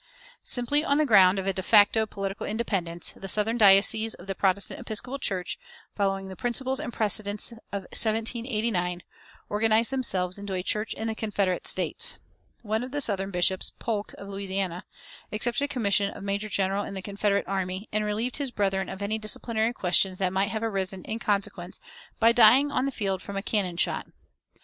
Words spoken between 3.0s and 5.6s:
the southern dioceses of the Protestant Episcopal Church,